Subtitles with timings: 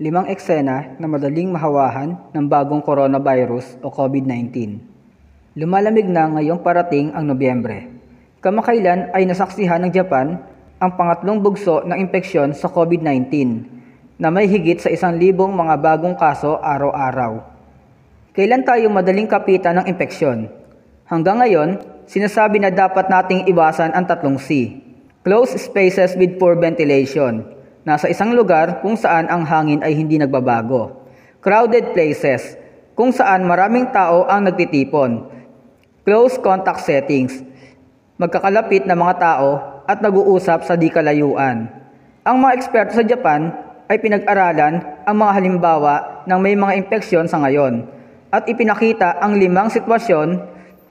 [0.00, 4.80] Limang eksena na madaling mahawahan ng bagong coronavirus o COVID-19.
[5.60, 7.84] Lumalamig na ngayong parating ang Nobyembre.
[8.40, 10.40] Kamakailan ay nasaksihan ng Japan
[10.80, 13.28] ang pangatlong bugso ng impeksyon sa COVID-19
[14.16, 17.44] na may higit sa isang libong mga bagong kaso araw-araw.
[18.32, 20.48] Kailan tayo madaling kapitan ng impeksyon?
[21.04, 21.76] Hanggang ngayon,
[22.08, 24.80] sinasabi na dapat nating iwasan ang tatlong C.
[25.28, 27.59] Closed spaces with poor ventilation.
[27.80, 31.00] Nasa isang lugar kung saan ang hangin ay hindi nagbabago.
[31.40, 32.60] Crowded places.
[32.92, 35.24] Kung saan maraming tao ang nagtitipon.
[36.04, 37.40] Close contact settings.
[38.20, 41.72] Magkakalapit na mga tao at nag-uusap sa di kalayuan.
[42.20, 43.48] Ang mga eksperto sa Japan
[43.88, 45.94] ay pinag-aralan ang mga halimbawa
[46.28, 47.88] ng may mga impeksyon sa ngayon
[48.28, 50.36] at ipinakita ang limang sitwasyon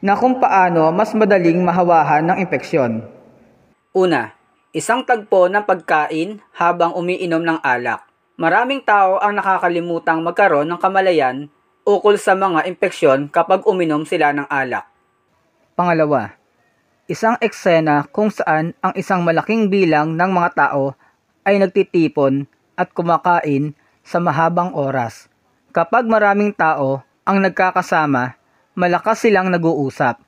[0.02, 3.06] na kung paano mas madaling mahawahan ng impeksyon.
[3.94, 4.39] Una,
[4.70, 8.06] isang tagpo ng pagkain habang umiinom ng alak.
[8.38, 11.50] Maraming tao ang nakakalimutang magkaroon ng kamalayan
[11.90, 14.86] ukol sa mga impeksyon kapag uminom sila ng alak.
[15.74, 16.38] Pangalawa,
[17.10, 20.94] isang eksena kung saan ang isang malaking bilang ng mga tao
[21.50, 22.46] ay nagtitipon
[22.78, 23.74] at kumakain
[24.06, 25.34] sa mahabang oras.
[25.74, 28.38] Kapag maraming tao ang nagkakasama,
[28.78, 30.22] malakas silang nag-uusap.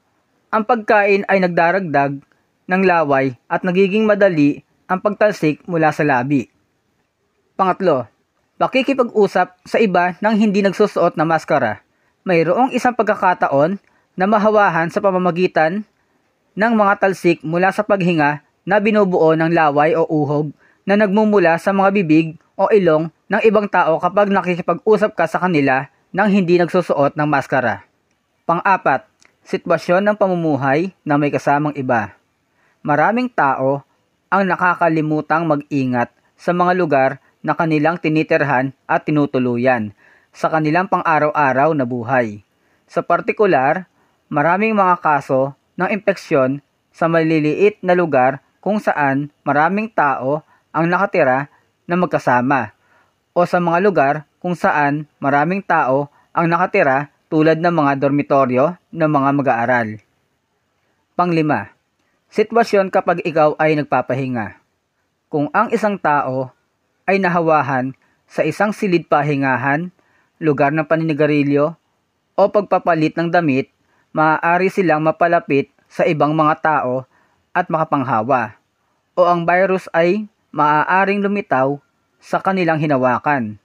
[0.49, 2.30] Ang pagkain ay nagdaragdag
[2.71, 6.47] ng laway at nagiging madali ang pagtalsik mula sa labi.
[7.59, 8.07] Pangatlo,
[8.55, 11.83] pakikipag-usap sa iba nang hindi nagsusuot na maskara.
[12.23, 13.75] Mayroong isang pagkakataon
[14.15, 15.83] na mahawahan sa pamamagitan
[16.55, 20.55] ng mga talsik mula sa paghinga na binubuo ng laway o uhog
[20.87, 25.87] na nagmumula sa mga bibig o ilong ng ibang tao kapag nakikipag-usap ka sa kanila
[26.11, 27.87] nang hindi nagsusuot ng maskara.
[28.43, 29.07] Pang-apat,
[29.47, 32.20] sitwasyon ng pamumuhay na may kasamang iba.
[32.81, 33.85] Maraming tao
[34.33, 37.09] ang nakakalimutang mag-ingat sa mga lugar
[37.45, 39.93] na kanilang tinitirhan at tinutuluyan
[40.33, 42.41] sa kanilang pang-araw-araw na buhay.
[42.89, 43.85] Sa partikular,
[44.31, 50.41] maraming mga kaso ng impeksyon sa maliliit na lugar kung saan maraming tao
[50.73, 51.51] ang nakatira
[51.85, 52.73] na magkasama
[53.35, 59.09] o sa mga lugar kung saan maraming tao ang nakatira tulad ng mga dormitoryo ng
[59.09, 59.87] mga mag-aaral.
[61.15, 61.71] Panglima,
[62.31, 64.55] sitwasyon kapag ikaw ay nagpapahinga.
[65.27, 66.55] Kung ang isang tao
[67.03, 67.91] ay nahawahan
[68.23, 69.91] sa isang silid pahingahan,
[70.39, 71.75] lugar ng paninigarilyo,
[72.39, 73.67] o pagpapalit ng damit,
[74.15, 77.03] maaari silang mapalapit sa ibang mga tao
[77.51, 78.55] at makapanghawa.
[79.11, 81.83] O ang virus ay maaaring lumitaw
[82.23, 83.59] sa kanilang hinawakan.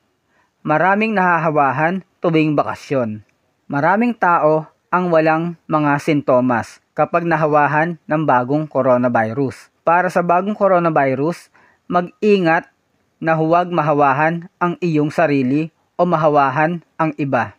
[0.66, 3.22] Maraming nahahawahan tuwing bakasyon.
[3.70, 9.68] Maraming tao ang walang mga sintomas kapag nahawahan ng bagong coronavirus.
[9.84, 11.52] Para sa bagong coronavirus,
[11.86, 12.72] mag-ingat
[13.20, 15.68] na huwag mahawahan ang iyong sarili
[16.00, 17.52] o mahawahan ang iba.